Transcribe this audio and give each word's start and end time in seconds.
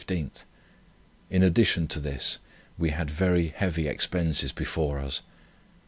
In 1.29 1.43
addition 1.43 1.87
to 1.89 1.99
this, 1.99 2.39
we 2.75 2.89
had 2.89 3.11
very 3.11 3.49
heavy 3.49 3.87
expenses 3.87 4.51
before 4.51 4.97
us. 4.97 5.21